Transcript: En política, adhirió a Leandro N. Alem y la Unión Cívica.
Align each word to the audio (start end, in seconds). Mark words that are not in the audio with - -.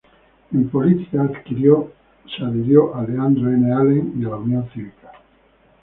En 0.51 0.63
política, 0.67 1.27
adhirió 1.29 2.95
a 2.95 3.03
Leandro 3.03 3.51
N. 3.53 3.71
Alem 3.71 4.19
y 4.19 4.23
la 4.23 4.35
Unión 4.35 4.67
Cívica. 4.73 5.11